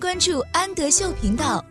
[0.00, 1.62] 关注安德秀频道。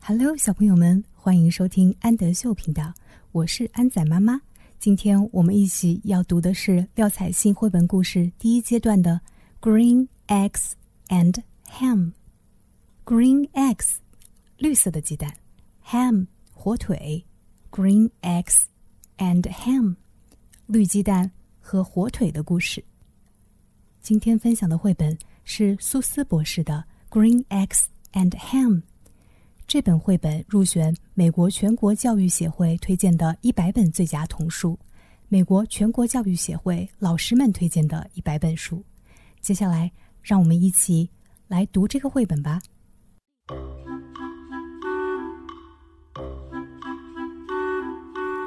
[0.00, 2.92] Hello，小朋友们，欢迎收听安德秀频道，
[3.32, 4.38] 我是安仔妈妈。
[4.78, 9.18] 今天我们一起要读的是廖彩信绘本故事第一阶段的
[9.66, 10.72] 《Green Eggs
[11.08, 12.12] and Ham》。
[13.06, 13.94] Green eggs，
[14.58, 15.32] 绿色的鸡蛋
[15.82, 17.24] ；ham，火腿。
[17.70, 18.64] Green eggs
[19.16, 19.96] and ham，
[20.66, 22.84] 绿鸡蛋和火腿的故事。
[24.04, 28.72] 今天分享的绘本是苏斯博士的《Green Eggs and Ham》。
[29.66, 34.78] 这本绘本入选美国全国教育协会推荐的一百本最佳童书，
[35.28, 38.84] 美国全国教育协会老师们推荐的一百本书。
[39.40, 39.90] 接下来，
[40.20, 41.08] 让我们一起
[41.48, 42.60] 来读这个绘本吧。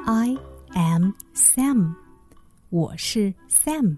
[0.06, 0.36] I
[0.74, 1.96] am Sam，
[2.70, 3.96] 我是 Sam。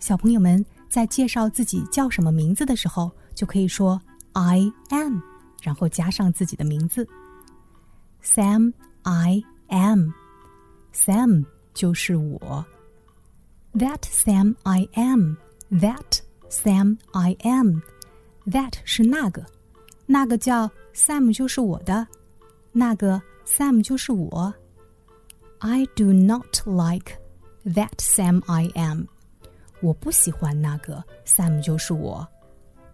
[0.00, 4.00] 小朋友们在介绍自己叫什么名字的时候，就可以说
[4.32, 5.20] I am，
[5.60, 7.06] 然后加上自己的名字。
[8.22, 12.64] Sam I am，Sam 就是我。
[13.74, 19.44] That Sam I am，That Sam I am，That 是那个，
[20.06, 22.08] 那个叫 Sam 就是我的，
[22.72, 24.52] 那个 Sam 就是我。
[25.58, 27.18] I do not like
[27.66, 29.04] that Sam I am。
[29.81, 32.27] 我不喜欢那个 Sam 就是我，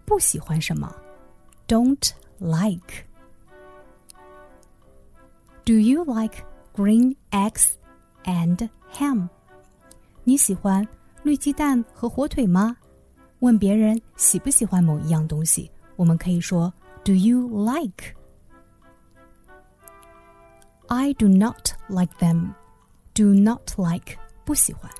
[0.04, 0.94] 不喜欢什么？
[1.68, 3.06] Don't like.
[5.64, 7.70] Do you like green eggs
[8.24, 9.28] and ham?
[10.24, 10.86] 你喜欢
[11.22, 12.76] 绿鸡蛋和火腿吗？
[13.38, 16.72] 问别人喜不喜欢某一样东西，我们可以说
[17.04, 18.14] Do you like?
[20.88, 22.52] I do not like them.
[23.14, 24.90] Do not like 不喜欢，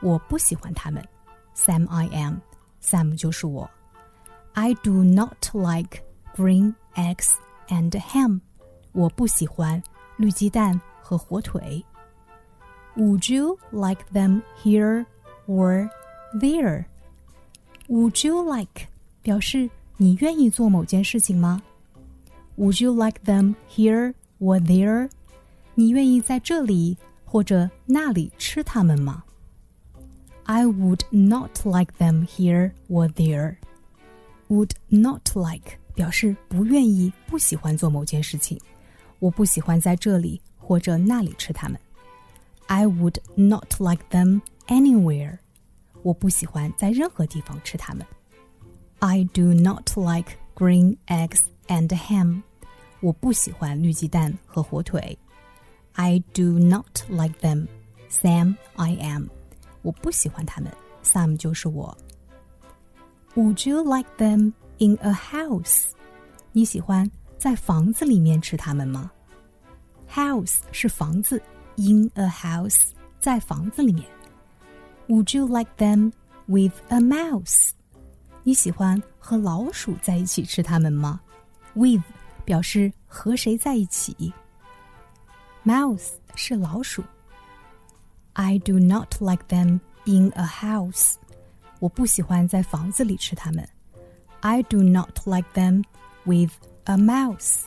[0.00, 1.06] 我不喜欢他们。
[1.54, 2.40] Sam I am
[2.82, 3.68] Sam 就是我。
[4.54, 6.02] I do not like
[6.36, 7.32] green eggs
[7.68, 8.40] and ham。
[8.92, 9.82] 我不喜欢
[10.16, 11.84] 绿鸡蛋和火腿。
[12.96, 15.06] Would you like them here
[15.46, 15.88] or
[16.34, 16.86] there?
[17.88, 18.88] Would you like
[19.22, 21.62] 表示你愿意做某件事情吗？
[22.56, 25.10] Would you like them here or there?
[25.74, 29.21] 你愿意在这里或者那里吃它们吗
[30.44, 33.56] ？I would not like them here or there.
[34.48, 38.60] Would not like 表示不愿意、不喜欢做某件事情。
[39.18, 41.78] 我不喜欢在这里或者那里吃它们。
[42.66, 45.38] I would not like them anywhere.
[46.02, 48.06] 我不喜欢在任何地方吃它们。
[49.00, 52.42] I do not like green eggs and ham.
[53.00, 55.18] 我不喜欢绿鸡蛋和火腿。
[55.92, 57.66] I do not like them.
[58.08, 59.28] Sam, I am.
[59.83, 60.71] 我不喜欢他们
[61.03, 61.95] ，Sam 就是我。
[63.35, 65.85] Would you like them in a house？
[66.51, 69.11] 你喜欢在房子里面吃它们吗
[70.09, 71.41] ？House 是房子
[71.75, 72.89] ，in a house
[73.19, 74.05] 在房子里面。
[75.07, 76.13] Would you like them
[76.45, 77.71] with a mouse？
[78.43, 81.19] 你喜欢和老鼠在一起吃它们吗
[81.73, 82.03] ？With
[82.45, 84.33] 表示和谁在一起
[85.65, 87.03] ，mouse 是老鼠。
[88.34, 91.14] I do not like them in a house.
[91.80, 93.68] 我不喜欢在房子里吃它们。
[94.40, 95.84] I do not like them
[96.24, 96.52] with
[96.84, 97.62] a mouse.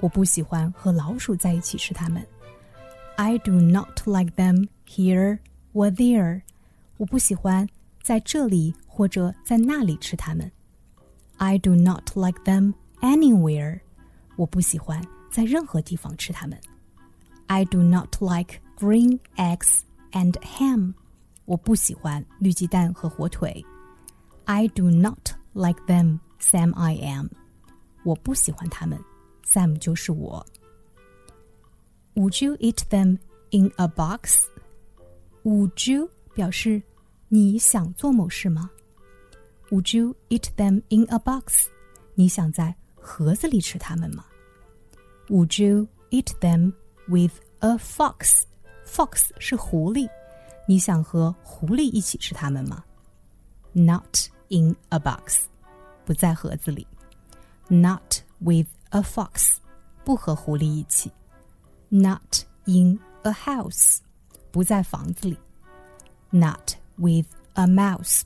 [0.00, 2.26] 我不喜欢和老鼠在一起吃它们。
[3.16, 5.38] I do not like them here
[5.72, 6.42] or there.
[6.96, 7.68] 我不喜欢
[8.02, 10.50] 在这里或者在那里吃它们。
[11.36, 13.80] I do not like them anywhere.
[14.36, 15.00] 我不喜欢
[15.30, 16.58] 在任何地方吃它们。
[17.46, 19.80] I do not like green eggs
[20.12, 20.94] and ham，
[21.44, 23.64] 我不喜欢绿鸡蛋和火腿。
[24.44, 26.20] I do not like them.
[26.40, 27.28] Sam, I am，
[28.04, 28.98] 我不喜欢它们。
[29.44, 30.46] Sam 就是我。
[32.14, 33.18] Would you eat them
[33.50, 34.44] in a box?
[35.42, 36.82] Would you 表示
[37.28, 38.70] 你想做某事吗？
[39.70, 41.66] Would you eat them in a box?
[42.14, 44.24] 你想在盒子里吃它们吗？
[45.28, 46.72] Would you eat them
[47.06, 48.44] with a fox?
[48.85, 50.09] Fox 是狐狸，
[50.67, 52.83] 你想和狐狸一起吃它们吗
[53.71, 55.45] ？Not in a box，
[56.05, 56.85] 不在盒子里。
[57.69, 59.55] Not with a fox，
[60.03, 61.11] 不和狐狸一起。
[61.89, 63.99] Not in a house，
[64.51, 65.37] 不在房子里。
[66.29, 68.21] Not with a mouse，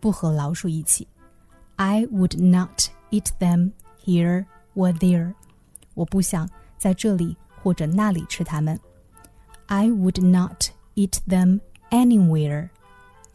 [0.00, 1.06] 不和老鼠一起。
[1.76, 3.72] I would not eat them
[4.04, 5.34] here or there，
[5.94, 8.78] 我不想在这里或者那里吃它们。
[9.67, 11.59] I would not eat them
[11.89, 12.69] anywhere.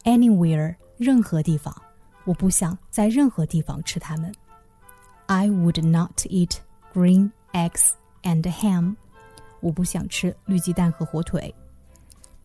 [0.03, 1.75] Anywhere 任何地方，
[2.25, 4.33] 我不想在任何地方吃它们。
[5.27, 6.57] I would not eat
[6.93, 7.91] green eggs
[8.23, 8.95] and ham。
[9.61, 11.53] 我不想吃绿鸡蛋和火腿。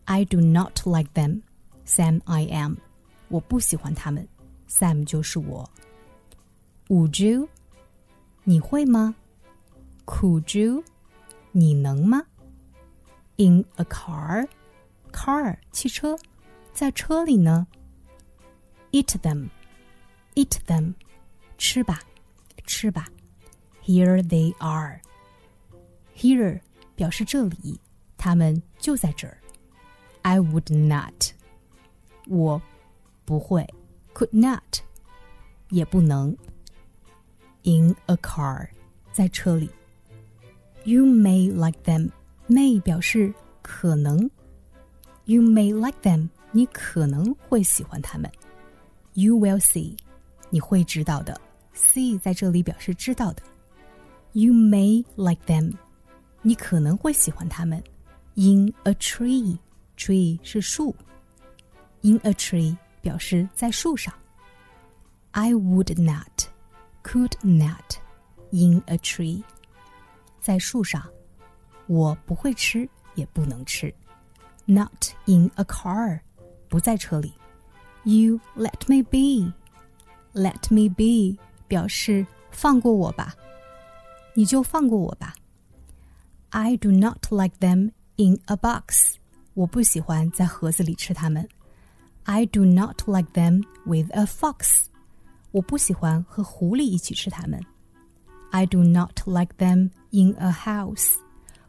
[0.05, 1.41] I do not like them.
[1.85, 2.77] Sam, I am.
[3.27, 4.27] 我不喜欢他们。
[4.69, 5.69] Sam 就是我。
[6.87, 7.49] Would you？
[8.43, 9.15] 你会吗？
[10.05, 10.83] Could you？
[11.51, 12.23] 你能吗
[13.37, 16.17] ？In a car，car 汽车，
[16.73, 17.67] 在车里呢。
[18.91, 20.93] Eat them。Eat them，
[21.57, 22.01] 吃吧，
[22.65, 23.07] 吃吧。
[23.83, 26.61] Here they are。Here
[26.95, 27.79] 表示这里，
[28.17, 29.37] 他们就在这儿。
[30.21, 31.33] I would not，
[32.27, 32.61] 我
[33.25, 33.67] 不会。
[34.13, 34.81] Could not，
[35.69, 36.35] 也不能。
[37.63, 38.69] In a car，
[39.11, 39.69] 在车里。
[40.83, 41.81] You may like
[42.48, 43.32] May 表示
[43.62, 44.30] 可能。
[45.24, 48.30] You may like them，你可能会喜欢他们。
[49.14, 49.96] You will see。
[50.50, 51.40] 你会知道的
[51.74, 53.42] ，see 在这里表示知道的。
[54.32, 55.74] You may like them，
[56.42, 57.82] 你可能会喜欢它们。
[58.34, 60.94] In a tree，tree 是树。
[62.02, 64.12] In a tree 表示在树上。
[65.32, 67.96] I would not，could not
[68.50, 69.42] in a tree，
[70.40, 71.02] 在树上，
[71.87, 73.93] 我不会吃，也不能吃。
[74.65, 76.19] Not in a car，
[76.67, 77.33] 不在车里。
[78.03, 83.33] You let me be。Let me be 表示放过我吧，
[84.35, 85.33] 你就放过我吧。
[86.51, 89.15] I do not like them in a box。
[89.55, 91.49] 我不喜欢在盒子里吃它们。
[92.23, 94.85] I do not like them with a fox。
[95.51, 97.59] 我不喜欢和狐狸一起吃它们。
[98.51, 101.09] I do not like them in a house。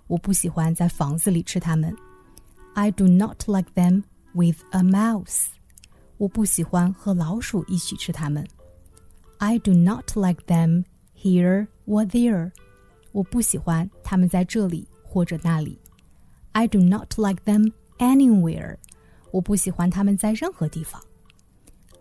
[0.06, 1.94] 我不喜欢在房子里吃它们。
[2.74, 5.46] I do not like them with a mouse。
[6.18, 8.46] 我不喜欢和老鼠一起吃它们。
[9.38, 10.84] I do not like them
[11.16, 12.52] here or there。
[13.12, 15.78] 我不喜欢他们在这里或者那里。
[16.52, 18.76] I do not like them anywhere。
[19.30, 21.00] 我不喜欢他们在任何地方。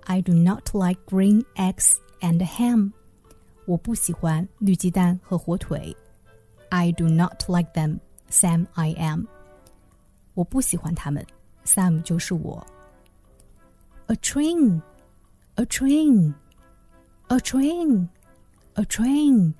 [0.01, 2.91] I do not like green eggs and ham。
[3.65, 5.95] 我不喜欢绿鸡蛋和火腿。
[6.73, 7.99] I do not like them.
[8.29, 9.25] Sam, I am。
[10.33, 11.25] 我不喜欢他们。
[11.65, 12.65] Sam 就是我。
[14.07, 14.81] A train,
[15.55, 18.07] a train。A train,
[18.73, 19.53] a train,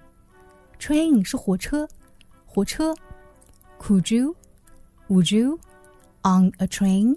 [0.79, 1.88] train 是火车，
[2.47, 2.95] 火车。
[3.79, 4.35] Could you,
[5.07, 5.59] would you,
[6.23, 7.15] on a train,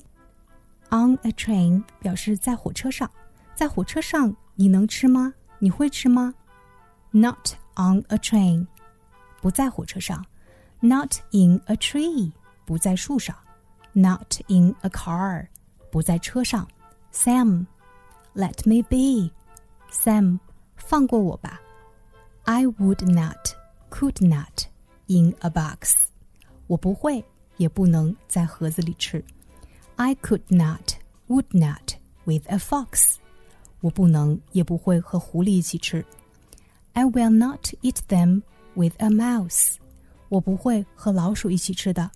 [0.91, 3.11] on a train 表示在火车上，
[3.55, 5.33] 在火车上你能吃吗？
[5.59, 6.35] 你会吃吗？
[7.13, 8.67] Not on a train，
[9.41, 10.25] 不在火车上。
[10.81, 12.33] Not in a tree，
[12.65, 13.37] 不在树上。
[13.93, 15.49] Not in a car，
[15.91, 16.67] 不在车上。
[17.13, 20.39] Sam，let me be。Sam，
[20.77, 21.61] 放过我吧。
[22.45, 23.51] I would not,
[23.91, 24.65] could not
[25.07, 26.09] in a box。
[26.67, 27.25] 我不会，
[27.59, 29.25] 也不能在盒子里吃。
[29.97, 30.95] I could not,
[31.29, 31.93] would not
[32.25, 33.17] with a fox。
[33.81, 36.05] 我不能，也不会和狐狸一起吃。
[36.95, 38.43] I will not eat them
[38.77, 39.77] with a mouse。
[40.29, 42.11] 我不会和老鼠一起吃的。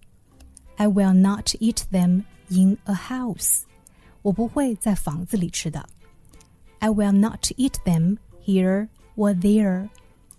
[0.77, 3.63] I will not eat them in a house。
[4.23, 5.87] 我不会在房子里吃的。
[6.79, 9.89] I will not eat them here or there.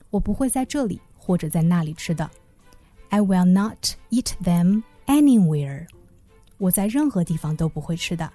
[0.10, 2.30] 我不会在这里或者在那里吃的。
[3.10, 5.88] I will not eat them anywhere.
[6.58, 8.32] 我在任何地方都不会吃的。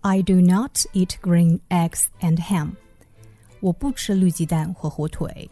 [0.00, 2.72] I do not eat green eggs and ham.
[3.60, 5.50] 我不吃绿鸡蛋和火腿。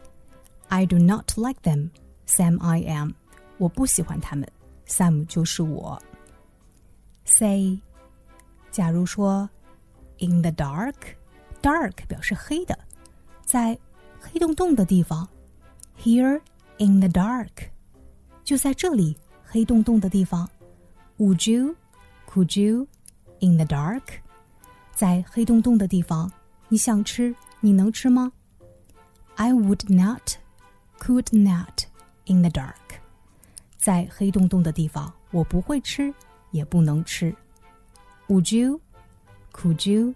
[0.68, 1.90] I do not like them.
[2.26, 3.12] Sam, I am.
[3.58, 4.48] 我不喜欢他们。
[4.86, 6.00] Sam 就是我。
[7.24, 7.80] Say，
[8.70, 9.48] 假如说，
[10.18, 12.76] in the dark。Dark 表示黑的，
[13.44, 13.78] 在
[14.20, 15.28] 黑洞洞的地方，
[15.96, 16.40] Here
[16.78, 17.68] in the dark，
[18.42, 20.50] 就在这里黑洞洞的地方。
[21.18, 21.76] Would you,
[22.28, 22.88] could you,
[23.38, 24.02] in the dark，
[24.92, 26.32] 在黑洞洞的地方，
[26.68, 28.32] 你想吃，你能吃吗？
[29.36, 30.32] I would not,
[30.98, 31.84] could not,
[32.26, 33.00] in the dark，
[33.76, 36.14] 在黑洞洞的地方，我不会吃，
[36.50, 37.34] 也不能吃。
[38.28, 38.80] Would you,
[39.52, 40.14] could you?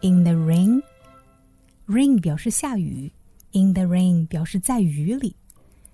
[0.00, 3.12] In the rain，rain 表示下雨。
[3.52, 5.34] In the rain 表示在雨里，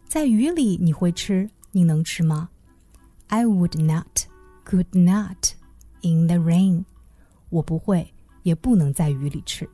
[0.06, 1.48] 在雨里你会吃？
[1.72, 2.48] 你能吃吗？
[3.28, 4.26] I would not,
[4.64, 5.54] could not
[6.02, 6.84] in the rain。
[7.50, 8.12] 我不会，
[8.42, 9.68] 也不能在雨里吃。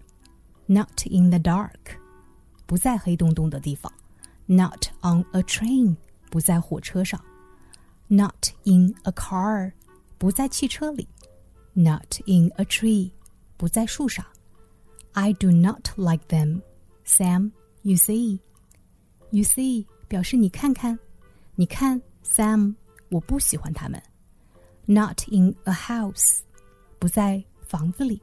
[0.67, 1.99] Not in the dark，
[2.67, 3.93] 不在黑洞洞的地方。
[4.47, 5.97] Not on a train，
[6.31, 7.21] 不在火车上。
[8.09, 9.73] Not in a car，
[10.19, 11.09] 不在汽车里。
[11.73, 13.13] Not in a tree。
[13.57, 14.25] 不在树上。
[15.13, 16.63] I do not like them.
[17.05, 17.53] Sam,
[17.83, 18.41] you see.
[19.31, 20.99] You see 表示你看看，
[21.57, 22.75] 你看，Sam，
[23.11, 24.03] 我不喜欢他们。
[24.87, 26.41] Not in a house，
[26.99, 28.23] 不在房子里。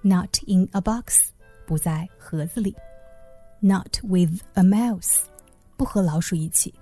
[0.00, 1.30] Not in a box，
[1.66, 2.74] 不在盒子里。
[3.60, 5.22] Not with a mouse，
[5.76, 6.74] 不和老鼠一起。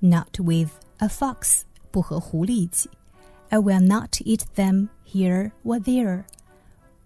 [0.00, 2.90] Not with a fox，不和狐狸一起。
[3.50, 6.24] I will not eat them here or there，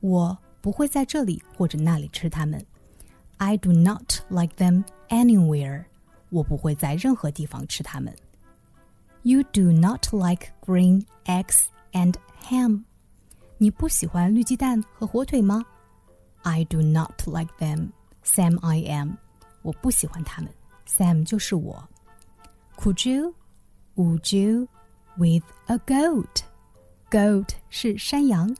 [0.00, 2.64] 我不会在这里或者那里吃它们。
[3.38, 5.84] I do not like them anywhere，
[6.30, 8.16] 我不会在任何地方吃它们。
[9.22, 12.14] You do not like green eggs and
[12.48, 12.84] ham，
[13.58, 15.64] 你不喜欢绿鸡蛋和火腿吗？
[16.42, 17.90] I do not like them.
[18.24, 19.16] Sam, I am.
[19.62, 20.50] 我不喜欢它们。
[20.90, 21.88] Sam 就是我。
[22.76, 23.34] Could you?
[23.96, 24.68] Would you?
[25.16, 26.42] With a goat.
[27.10, 28.56] Goat 是山羊。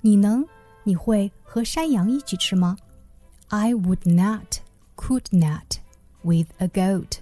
[0.00, 0.46] 你能？
[0.84, 2.76] 你会和山羊一起吃吗？
[3.48, 4.60] I would not.
[4.96, 5.78] Could not.
[6.22, 7.18] With a goat.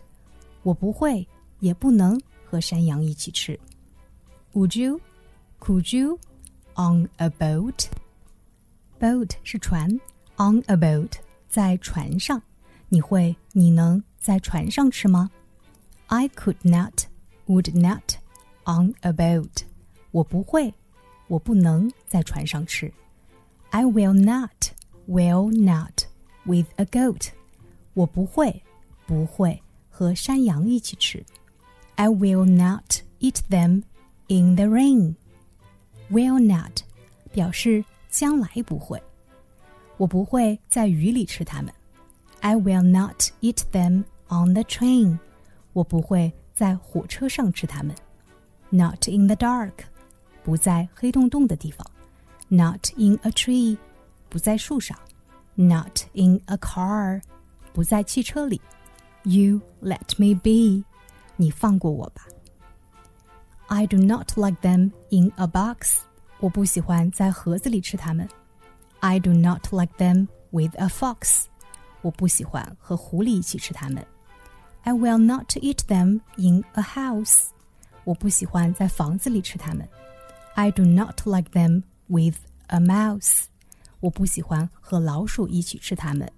[0.62, 1.26] 我不会，
[1.60, 3.58] 也不能和山羊一起吃。
[4.54, 5.00] Would you?
[5.60, 6.18] Could you?
[6.74, 7.86] On a boat?
[9.00, 10.00] Boat 是船，
[10.36, 11.12] on a boat
[11.48, 12.40] 在船上，
[12.88, 15.30] 你会你能 在船上吃吗？
[16.06, 17.04] I could not,
[17.46, 18.14] would not
[18.64, 19.62] on a boat.
[20.10, 20.72] 我不会，
[21.26, 22.92] 我不能在船上吃。
[23.70, 24.72] I will not,
[25.06, 26.04] will not
[26.44, 27.28] with a goat.
[27.94, 28.62] 我不会，
[29.06, 31.24] 不会和山羊一起吃。
[31.96, 33.82] I will not eat them
[34.28, 35.16] in the rain
[36.10, 36.80] will not
[37.32, 39.02] 表示将来不会。
[39.96, 41.74] 我不会在雨里吃它们。
[42.40, 45.18] I will not eat them on the train。
[45.72, 47.94] 我不会在火车上吃它们。
[48.70, 49.72] Not in the dark，
[50.42, 51.86] 不在黑洞洞的地方。
[52.48, 53.78] Not in a tree，
[54.28, 54.98] 不在树上。
[55.54, 57.22] Not in a car，
[57.72, 58.60] 不在汽车里。
[59.24, 60.84] You let me be，
[61.36, 62.26] 你放过我吧。
[63.66, 66.00] I do not like them in a box.
[66.40, 68.28] 我不喜欢在盒子里吃它们。
[69.00, 71.44] I do not like them with a fox.
[72.00, 74.06] 我不喜欢和狐狸一起吃它们。
[74.84, 77.48] I will not eat them in a house.
[78.04, 79.86] 我不喜欢在房子里吃它们。
[80.54, 82.36] I do not like them with
[82.68, 83.44] a mouse.
[84.00, 86.30] 我不喜欢和老鼠一起吃它们。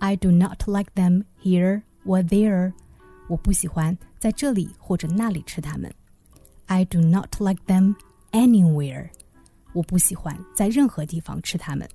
[0.00, 2.72] I do not like them here or there.
[3.28, 5.92] 我不喜欢在这里或者那里吃它们。
[6.66, 7.94] I do not like them
[8.32, 9.10] anywhere.
[9.72, 11.88] 我不喜欢在任何地方吃它们。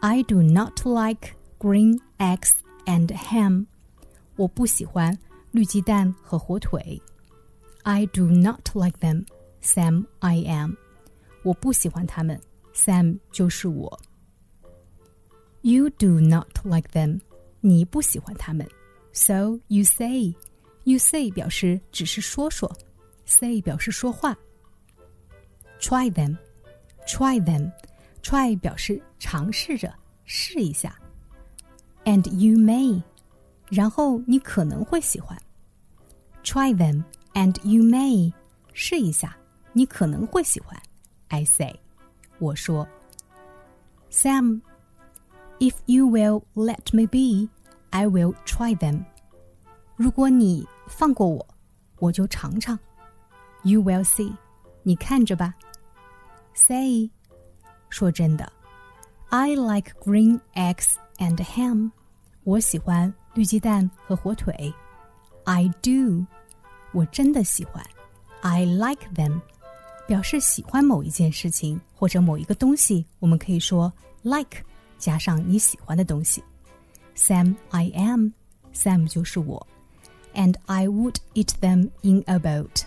[0.00, 2.52] I do not like green eggs
[2.86, 3.66] and ham.
[4.36, 5.16] 我不喜欢
[5.50, 7.00] 绿鸡蛋和火腿。
[7.82, 9.24] I do not like them.
[9.62, 10.74] Sam, I am.
[11.42, 12.40] 我不喜欢它们。
[12.74, 14.00] Sam 就是我。
[15.62, 17.20] You do not like them.
[17.60, 18.66] 你不喜欢他们。
[19.12, 20.34] So you say.
[20.84, 22.74] You say 表示只是说说。
[23.30, 24.36] say 表示说话。
[25.80, 26.36] Try them,
[27.06, 27.72] try them,
[28.22, 29.94] try 表示尝试着
[30.24, 30.94] 试一下。
[32.04, 33.02] And you may，
[33.68, 35.36] 然后你可能会喜欢。
[36.42, 38.32] Try them and you may，
[38.72, 39.36] 试一下，
[39.72, 40.80] 你可能会喜欢。
[41.28, 41.78] I say，
[42.38, 42.88] 我说。
[44.10, 44.62] Sam,
[45.60, 47.48] if you will let me be,
[47.90, 49.04] I will try them.
[49.94, 51.46] 如果你放过我，
[51.98, 52.78] 我就尝尝。
[53.62, 54.34] You will see，
[54.82, 55.54] 你看着吧。
[56.54, 57.10] Say，
[57.90, 58.50] 说真的，
[59.28, 61.92] I like green eggs and ham。
[62.42, 64.73] 我喜欢 绿鸡蛋和火腿。
[65.43, 66.25] I do，
[66.93, 67.85] 我真的喜欢。
[68.41, 69.41] I like them，
[70.07, 73.91] 表示喜欢某一件事情或者某一个东西，我们可以说
[74.23, 74.63] like
[74.97, 76.41] 加上你喜欢的东西。
[77.15, 79.67] Sam，I am，Sam 就是我。
[80.33, 82.83] And I would eat them in a boat。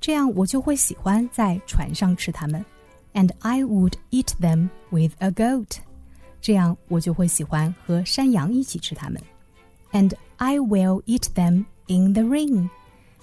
[0.00, 2.64] 这样我就会喜欢在船上吃它们
[3.12, 5.78] ，and I would eat them with a goat。
[6.40, 9.22] 这样我就会喜欢和山羊一起吃它们
[9.91, 12.69] ，and I will eat them in the rain。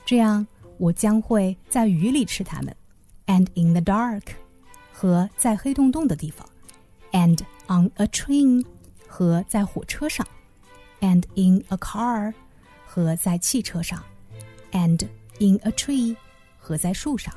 [0.04, 0.46] 这样
[0.78, 2.74] 我将会在雨里吃它们，
[3.26, 4.22] and in the dark，
[4.92, 6.46] 和在黑洞洞的地方，
[7.12, 7.38] and
[7.68, 8.64] on a train，
[9.06, 10.26] 和在火车上，
[11.00, 12.32] and in a car，
[12.86, 14.02] 和在汽车上，
[14.72, 15.06] and
[15.38, 16.16] in a tree。
[16.64, 17.34] 合在树上，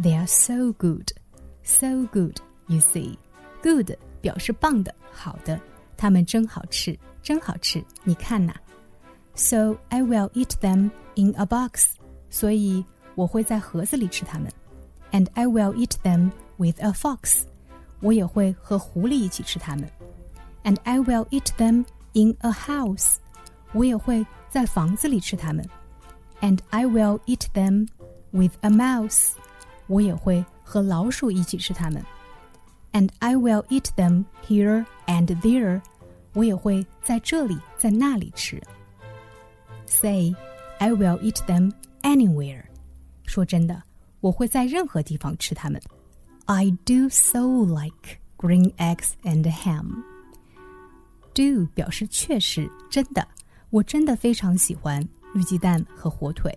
[0.00, 1.12] They are so good,
[1.62, 2.40] so good.
[2.66, 3.16] You see,
[3.62, 5.60] good 表示棒的、好的，
[5.96, 7.84] 它们真好吃，真好吃。
[8.02, 8.52] 你看呐
[9.40, 11.94] ，So I will eat them in a box.
[12.30, 14.50] 所以我会在盒子里吃它们，
[15.12, 17.42] and I will eat them with a fox.
[18.00, 19.90] 我也会和狐狸一起吃它们
[20.64, 23.16] And I will eat them in a house.
[23.72, 25.66] 我也会在房子里吃它们。
[26.40, 27.88] And I will eat them
[28.32, 29.30] with a mouse.
[29.86, 32.04] 我也会和老鼠一起吃它们。
[32.92, 35.80] And I will eat them here and there.
[36.34, 38.62] 我也会在这里，在那里吃。
[39.90, 40.34] Say,
[40.78, 42.64] I will eat them anywhere.
[43.24, 43.82] 说真的，
[44.20, 45.80] 我会在任何地方吃它们。
[46.46, 50.02] I do so like green eggs and ham.
[51.34, 53.26] Do 表示确实，真的，
[53.70, 56.56] 我真的非常喜欢绿鸡蛋和火腿。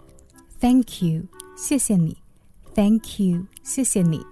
[0.60, 1.24] Thank you，
[1.58, 2.18] 谢谢你。
[2.75, 4.25] Thank you，谢谢你。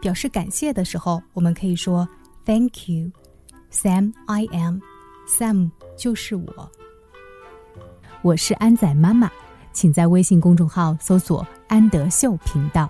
[0.00, 2.08] 表示感谢的时候，我们可以说
[2.44, 3.10] Thank you,
[3.70, 4.12] Sam.
[4.26, 4.80] I am
[5.28, 6.70] Sam，就是我。
[8.21, 9.31] 我是安仔妈妈，
[9.71, 12.89] 请在微信公众号搜索“安德秀频道”。